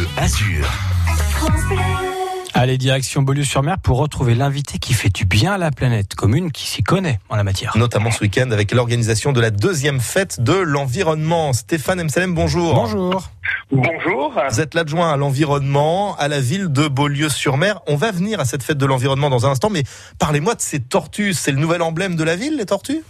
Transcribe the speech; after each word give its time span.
Bleu 0.00 0.08
Azur. 0.16 0.66
Allez, 2.54 2.78
direction 2.78 3.20
Beaulieu-sur-Mer 3.20 3.76
pour 3.82 3.98
retrouver 3.98 4.34
l'invité 4.34 4.78
qui 4.78 4.94
fait 4.94 5.10
du 5.10 5.26
bien 5.26 5.52
à 5.52 5.58
la 5.58 5.70
planète 5.70 6.14
commune, 6.14 6.52
qui 6.52 6.66
s'y 6.66 6.82
connaît 6.82 7.18
en 7.28 7.36
la 7.36 7.44
matière. 7.44 7.76
Notamment 7.76 8.10
ce 8.10 8.22
week-end 8.22 8.50
avec 8.50 8.72
l'organisation 8.72 9.32
de 9.32 9.42
la 9.42 9.50
deuxième 9.50 10.00
fête 10.00 10.40
de 10.40 10.54
l'environnement. 10.54 11.52
Stéphane 11.52 12.02
Msalem, 12.02 12.34
bonjour. 12.34 12.72
Bonjour. 12.74 13.28
Bonjour. 13.70 14.40
Vous 14.48 14.60
êtes 14.62 14.72
l'adjoint 14.72 15.12
à 15.12 15.18
l'environnement 15.18 16.16
à 16.16 16.28
la 16.28 16.40
ville 16.40 16.68
de 16.68 16.88
Beaulieu-sur-Mer. 16.88 17.80
On 17.86 17.96
va 17.96 18.10
venir 18.10 18.40
à 18.40 18.46
cette 18.46 18.62
fête 18.62 18.78
de 18.78 18.86
l'environnement 18.86 19.28
dans 19.28 19.44
un 19.44 19.50
instant, 19.50 19.68
mais 19.68 19.82
parlez-moi 20.18 20.54
de 20.54 20.62
ces 20.62 20.80
tortues. 20.80 21.34
C'est 21.34 21.52
le 21.52 21.58
nouvel 21.58 21.82
emblème 21.82 22.16
de 22.16 22.24
la 22.24 22.36
ville, 22.36 22.56
les 22.56 22.66
tortues? 22.66 23.02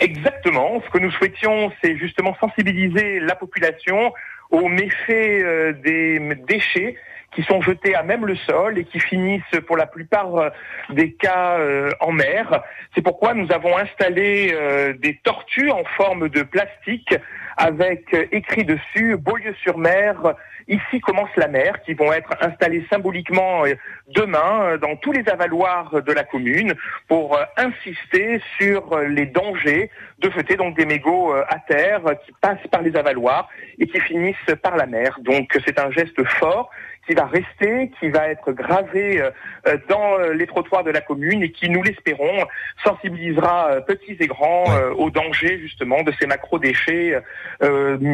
Exactement. 0.00 0.80
Ce 0.86 0.90
que 0.90 0.98
nous 0.98 1.10
souhaitions, 1.10 1.70
c'est 1.82 1.98
justement 1.98 2.34
sensibiliser 2.40 3.20
la 3.20 3.34
population 3.34 4.14
aux 4.54 4.68
méfaits 4.68 5.10
euh, 5.10 5.72
des 5.72 6.20
déchets 6.48 6.96
qui 7.34 7.42
sont 7.42 7.60
jetés 7.60 7.96
à 7.96 8.04
même 8.04 8.26
le 8.26 8.36
sol 8.36 8.78
et 8.78 8.84
qui 8.84 9.00
finissent 9.00 9.42
pour 9.66 9.76
la 9.76 9.86
plupart 9.86 10.36
euh, 10.36 10.50
des 10.90 11.12
cas 11.12 11.58
euh, 11.58 11.90
en 12.00 12.12
mer. 12.12 12.62
C'est 12.94 13.02
pourquoi 13.02 13.34
nous 13.34 13.50
avons 13.50 13.76
installé 13.76 14.54
des 15.00 15.16
tortues 15.24 15.70
en 15.70 15.82
forme 15.96 16.28
de 16.28 16.42
plastique 16.42 17.14
avec 17.56 18.14
écrit 18.32 18.64
dessus 18.64 19.16
Beaulieu-sur-Mer, 19.16 20.34
ici 20.68 21.00
commence 21.00 21.30
la 21.36 21.48
mer, 21.48 21.82
qui 21.82 21.94
vont 21.94 22.12
être 22.12 22.34
installées 22.40 22.84
symboliquement 22.90 23.62
demain 24.08 24.76
dans 24.78 24.96
tous 24.96 25.12
les 25.12 25.28
avaloirs 25.28 26.02
de 26.02 26.12
la 26.12 26.24
commune 26.24 26.74
pour 27.08 27.38
insister 27.56 28.40
sur 28.58 28.98
les 28.98 29.26
dangers 29.26 29.90
de 30.18 30.30
jeter 30.30 30.56
donc 30.56 30.76
des 30.76 30.86
mégots 30.86 31.32
à 31.32 31.58
terre 31.66 32.02
qui 32.24 32.32
passent 32.40 32.66
par 32.70 32.82
les 32.82 32.96
avaloirs 32.96 33.48
et 33.78 33.86
qui 33.86 34.00
finissent 34.00 34.54
par 34.62 34.76
la 34.76 34.86
mer. 34.86 35.18
Donc 35.20 35.58
c'est 35.66 35.78
un 35.78 35.90
geste 35.90 36.22
fort 36.24 36.70
qui 37.06 37.14
va 37.14 37.26
rester, 37.26 37.90
qui 38.00 38.08
va 38.10 38.28
être 38.28 38.52
gravé 38.52 39.20
euh, 39.20 39.30
euh, 39.66 39.76
dans 39.88 40.18
euh, 40.18 40.32
les 40.32 40.46
trottoirs 40.46 40.84
de 40.84 40.90
la 40.90 41.00
commune 41.00 41.42
et 41.42 41.50
qui, 41.50 41.68
nous 41.68 41.82
l'espérons, 41.82 42.46
sensibilisera 42.84 43.80
petits 43.86 44.16
et 44.20 44.26
grands 44.26 44.64
au 44.96 45.10
danger 45.10 45.58
justement 45.60 46.02
de 46.02 46.12
ces 46.18 46.26
macro-déchets 46.26 47.20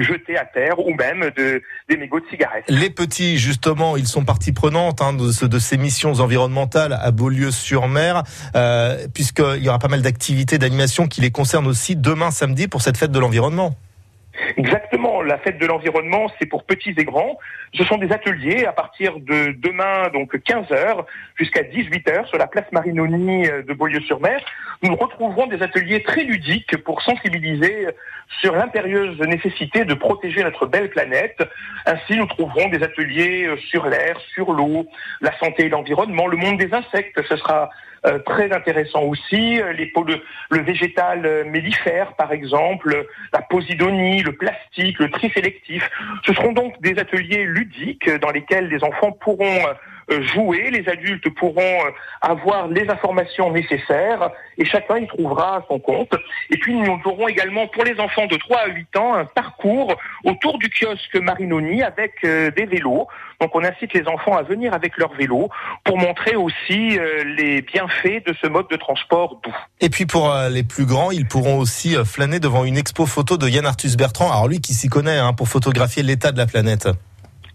jetés 0.00 0.36
à 0.36 0.44
terre 0.44 0.78
ou 0.78 0.94
même 0.94 1.30
de, 1.36 1.62
des 1.88 1.96
mégots 1.96 2.20
de 2.20 2.26
cigarettes. 2.28 2.64
Les 2.68 2.90
petits, 2.90 3.38
justement, 3.38 3.96
ils 3.96 4.06
sont 4.06 4.24
partie 4.24 4.52
prenante 4.52 5.00
hein, 5.00 5.12
de, 5.12 5.46
de, 5.46 5.58
ces 5.58 5.76
missions 5.76 6.20
environnementales 6.20 6.98
à 7.00 7.10
Beaulieu-sur-Mer, 7.10 8.22
euh, 8.54 9.06
puisqu'il 9.14 9.62
y 9.62 9.68
aura 9.68 9.78
pas 9.78 9.88
mal 9.88 10.02
d'activités, 10.02 10.58
d'animation 10.58 11.06
qui 11.06 11.20
les 11.20 11.30
concernent 11.30 11.66
aussi 11.66 11.96
demain 11.96 12.30
samedi 12.30 12.68
pour 12.68 12.82
cette 12.82 12.96
fête 12.96 13.12
de 13.12 13.18
l'environnement. 13.18 13.76
Exactement. 14.58 15.22
La 15.22 15.38
fête 15.38 15.58
de 15.58 15.66
l'environnement, 15.66 16.26
c'est 16.38 16.46
pour 16.46 16.64
petits 16.64 16.92
et 16.96 17.04
grands. 17.04 17.38
Ce 17.74 17.84
sont 17.84 17.96
des 17.96 18.10
ateliers 18.10 18.64
à 18.66 18.72
partir 18.72 19.20
de 19.20 19.52
demain, 19.52 20.08
donc 20.12 20.36
15 20.42 20.72
heures, 20.72 21.06
jusqu'à 21.36 21.62
18 21.62 22.08
heures 22.08 22.26
sur 22.26 22.38
la 22.38 22.48
place 22.48 22.66
Marinoni 22.72 23.46
euh, 23.46 23.62
de 23.62 23.72
Beaulieu-sur-Mer. 23.72 24.40
Nous 24.82 24.96
retrouverons 24.96 25.46
des 25.46 25.62
ateliers 25.62 26.02
très 26.02 26.24
ludiques 26.24 26.76
pour 26.78 27.02
sensibiliser 27.02 27.86
sur 28.40 28.56
l'impérieuse 28.56 29.18
nécessité 29.20 29.84
de 29.84 29.94
protéger 29.94 30.42
notre 30.42 30.66
belle 30.66 30.90
planète. 30.90 31.40
Ainsi, 31.86 32.16
nous 32.16 32.26
trouverons 32.26 32.68
des 32.68 32.82
ateliers 32.82 33.46
euh, 33.46 33.56
sur 33.70 33.86
l'air, 33.86 34.18
sur 34.34 34.52
l'eau, 34.52 34.88
la 35.20 35.38
santé 35.38 35.66
et 35.66 35.68
l'environnement, 35.68 36.26
le 36.26 36.36
monde 36.36 36.58
des 36.58 36.74
insectes. 36.74 37.22
Ce 37.28 37.36
sera 37.36 37.70
euh, 38.06 38.18
très 38.20 38.52
intéressant 38.52 39.02
aussi. 39.02 39.60
Les, 39.76 39.92
le, 39.94 40.22
le 40.50 40.62
végétal 40.62 41.44
mellifère, 41.46 42.14
par 42.14 42.32
exemple, 42.32 43.06
la 43.32 43.42
posidonie, 43.42 44.22
le 44.22 44.32
plastique, 44.32 44.47
le 44.98 45.10
tri 45.10 45.30
sélectif. 45.30 45.88
Ce 46.24 46.32
seront 46.32 46.52
donc 46.52 46.80
des 46.80 46.98
ateliers 46.98 47.44
ludiques 47.44 48.10
dans 48.20 48.30
lesquels 48.30 48.68
les 48.68 48.82
enfants 48.84 49.12
pourront 49.12 49.66
jouer, 50.32 50.70
les 50.70 50.88
adultes 50.88 51.28
pourront 51.34 51.78
avoir 52.20 52.68
les 52.68 52.88
informations 52.88 53.52
nécessaires 53.52 54.30
et 54.56 54.64
chacun 54.64 54.98
y 54.98 55.06
trouvera 55.06 55.64
son 55.68 55.78
compte. 55.78 56.14
Et 56.50 56.56
puis 56.58 56.74
nous 56.74 57.00
aurons 57.04 57.28
également 57.28 57.66
pour 57.68 57.84
les 57.84 57.98
enfants 58.00 58.26
de 58.26 58.36
3 58.36 58.58
à 58.58 58.66
8 58.68 58.96
ans 58.96 59.14
un 59.14 59.24
parcours 59.24 59.94
autour 60.24 60.58
du 60.58 60.68
kiosque 60.70 61.16
Marinoni 61.16 61.82
avec 61.82 62.22
des 62.22 62.66
vélos 62.66 63.06
donc 63.40 63.54
on 63.54 63.62
incite 63.62 63.92
les 63.94 64.06
enfants 64.08 64.36
à 64.36 64.42
venir 64.42 64.74
avec 64.74 64.96
leur 64.96 65.14
vélo 65.14 65.48
pour 65.84 65.96
montrer 65.96 66.34
aussi 66.34 66.98
euh, 66.98 67.22
les 67.36 67.62
bienfaits 67.62 68.26
de 68.26 68.34
ce 68.42 68.48
mode 68.48 68.66
de 68.68 68.76
transport 68.76 69.40
doux. 69.44 69.54
Et 69.80 69.90
puis 69.90 70.06
pour 70.06 70.32
euh, 70.32 70.48
les 70.48 70.64
plus 70.64 70.86
grands, 70.86 71.12
ils 71.12 71.26
pourront 71.26 71.58
aussi 71.58 71.96
euh, 71.96 72.04
flâner 72.04 72.40
devant 72.40 72.64
une 72.64 72.76
expo 72.76 73.06
photo 73.06 73.36
de 73.36 73.48
Yann 73.48 73.64
Arthus 73.64 73.96
Bertrand. 73.96 74.32
Alors 74.32 74.48
lui 74.48 74.60
qui 74.60 74.74
s'y 74.74 74.88
connaît 74.88 75.18
hein, 75.18 75.32
pour 75.34 75.48
photographier 75.48 76.02
l'état 76.02 76.32
de 76.32 76.38
la 76.38 76.46
planète. 76.46 76.88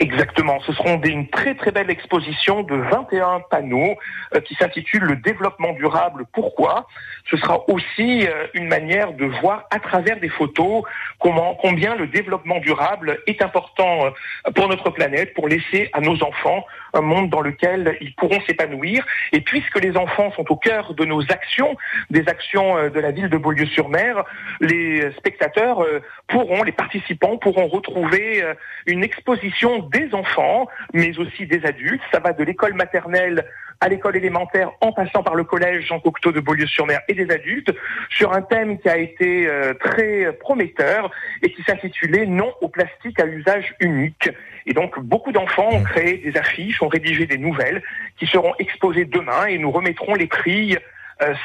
Exactement. 0.00 0.60
Ce 0.62 0.72
seront 0.72 0.98
une 1.02 1.28
très 1.28 1.54
très 1.54 1.72
belle 1.72 1.90
exposition 1.90 2.62
de 2.62 2.74
21 2.74 3.40
panneaux 3.50 3.96
euh, 4.34 4.40
qui 4.40 4.54
s'intitule 4.54 5.02
Le 5.02 5.16
développement 5.16 5.74
durable. 5.74 6.24
Pourquoi? 6.32 6.86
Ce 7.30 7.36
sera 7.36 7.68
aussi 7.68 8.26
euh, 8.26 8.46
une 8.54 8.66
manière 8.66 9.12
de 9.12 9.26
voir 9.26 9.66
à 9.70 9.78
travers 9.78 10.18
des 10.18 10.30
photos 10.30 10.84
combien 11.18 11.96
le 11.96 12.06
développement 12.06 12.60
durable 12.60 13.18
est 13.26 13.42
important 13.42 14.06
euh, 14.06 14.50
pour 14.52 14.68
notre 14.68 14.88
planète, 14.88 15.34
pour 15.34 15.48
laisser 15.48 15.90
à 15.92 16.00
nos 16.00 16.22
enfants 16.22 16.64
un 16.94 17.02
monde 17.02 17.28
dans 17.28 17.42
lequel 17.42 17.98
ils 18.00 18.14
pourront 18.14 18.40
s'épanouir. 18.46 19.04
Et 19.32 19.42
puisque 19.42 19.78
les 19.80 19.98
enfants 19.98 20.32
sont 20.32 20.50
au 20.50 20.56
cœur 20.56 20.94
de 20.94 21.04
nos 21.04 21.20
actions, 21.30 21.76
des 22.08 22.26
actions 22.26 22.88
de 22.88 23.00
la 23.00 23.10
ville 23.10 23.28
de 23.28 23.36
Beaulieu-sur-Mer, 23.36 24.24
les 24.60 25.10
spectateurs 25.12 25.84
pourront, 26.26 26.64
les 26.64 26.72
participants 26.72 27.36
pourront 27.36 27.68
retrouver 27.68 28.42
une 28.86 29.04
exposition 29.04 29.89
des 29.90 30.14
enfants, 30.14 30.68
mais 30.92 31.18
aussi 31.18 31.46
des 31.46 31.64
adultes. 31.64 32.02
Ça 32.12 32.20
va 32.20 32.32
de 32.32 32.44
l'école 32.44 32.74
maternelle 32.74 33.44
à 33.80 33.88
l'école 33.88 34.16
élémentaire 34.16 34.72
en 34.80 34.92
passant 34.92 35.22
par 35.22 35.34
le 35.34 35.44
collège 35.44 35.86
Jean 35.86 36.00
Cocteau 36.00 36.32
de 36.32 36.40
Beaulieu-sur-Mer 36.40 37.00
et 37.08 37.14
des 37.14 37.30
adultes 37.30 37.72
sur 38.10 38.32
un 38.32 38.42
thème 38.42 38.78
qui 38.78 38.88
a 38.88 38.98
été 38.98 39.46
euh, 39.46 39.72
très 39.74 40.32
prometteur 40.34 41.10
et 41.42 41.50
qui 41.52 41.62
s'intitulait 41.62 42.26
Non 42.26 42.52
au 42.60 42.68
plastique 42.68 43.18
à 43.18 43.26
usage 43.26 43.74
unique. 43.80 44.30
Et 44.66 44.74
donc 44.74 44.98
beaucoup 45.00 45.32
d'enfants 45.32 45.70
ont 45.72 45.82
créé 45.82 46.18
des 46.18 46.36
affiches, 46.36 46.82
ont 46.82 46.88
rédigé 46.88 47.26
des 47.26 47.38
nouvelles 47.38 47.82
qui 48.18 48.26
seront 48.26 48.54
exposées 48.58 49.06
demain 49.06 49.46
et 49.46 49.56
nous 49.56 49.70
remettrons 49.70 50.14
les 50.14 50.26
prix 50.26 50.76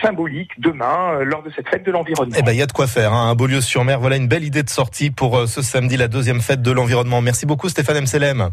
symbolique 0.02 0.52
demain 0.58 1.16
euh, 1.16 1.24
lors 1.24 1.44
de 1.44 1.52
cette 1.56 1.68
fête 1.70 1.86
de 1.86 1.92
l'environnement. 1.92 2.36
Eh 2.38 2.42
ben, 2.42 2.52
il 2.52 2.58
y 2.58 2.62
a 2.62 2.66
de 2.66 2.72
quoi 2.72 2.88
faire. 2.88 3.14
Hein. 3.14 3.30
Un 3.30 3.36
Beaulieu-sur-Mer, 3.36 4.00
voilà 4.00 4.16
une 4.16 4.28
belle 4.28 4.44
idée 4.44 4.64
de 4.64 4.70
sortie 4.70 5.12
pour 5.12 5.38
euh, 5.38 5.48
ce 5.48 5.62
samedi, 5.62 5.98
la 5.98 6.08
deuxième 6.08 6.42
fête 6.42 6.62
de 6.62 6.72
l'environnement. 6.72 7.22
Merci 7.22 7.46
beaucoup, 7.46 7.70
Stéphane 7.70 8.02
Mselem. 8.02 8.50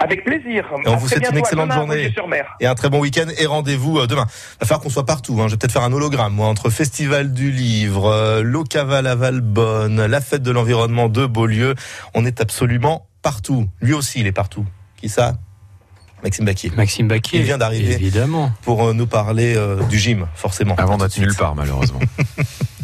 Avec 0.00 0.24
plaisir. 0.24 0.64
on 0.86 0.94
vous 0.94 1.08
souhaite 1.08 1.28
une 1.28 1.38
excellente 1.38 1.72
journée 1.72 2.14
et 2.60 2.66
un 2.66 2.74
très 2.76 2.88
bon 2.88 3.00
week-end 3.00 3.26
et 3.36 3.46
rendez-vous 3.46 4.06
demain. 4.06 4.26
Il 4.28 4.60
va 4.60 4.66
falloir 4.66 4.80
qu'on 4.80 4.90
soit 4.90 5.04
partout. 5.04 5.36
Hein. 5.40 5.48
Je 5.48 5.54
vais 5.54 5.58
peut-être 5.58 5.72
faire 5.72 5.82
un 5.82 5.92
hologramme 5.92 6.34
moi 6.34 6.46
entre 6.46 6.70
Festival 6.70 7.32
du 7.32 7.50
Livre, 7.50 8.40
Locaval 8.42 9.08
à 9.08 9.16
Valbonne, 9.16 10.06
la 10.06 10.20
fête 10.20 10.44
de 10.44 10.52
l'environnement 10.52 11.08
de 11.08 11.26
Beaulieu. 11.26 11.74
On 12.14 12.24
est 12.24 12.40
absolument 12.40 13.08
partout. 13.22 13.66
Lui 13.80 13.92
aussi, 13.92 14.20
il 14.20 14.28
est 14.28 14.32
partout. 14.32 14.64
Qui 14.98 15.08
ça? 15.08 15.34
Maxime 16.22 16.44
Baquier. 16.44 16.72
Maxime 16.76 17.08
Baquier. 17.08 17.38
Il 17.38 17.44
vient 17.44 17.58
d'arriver. 17.58 17.94
Évidemment. 17.94 18.52
Pour 18.62 18.84
euh, 18.84 18.92
nous 18.92 19.06
parler 19.06 19.54
euh, 19.56 19.82
du 19.84 19.98
gym, 19.98 20.26
forcément. 20.34 20.74
Avant 20.76 20.98
d'être 20.98 21.18
nulle 21.18 21.34
part, 21.34 21.54
malheureusement. 21.54 22.00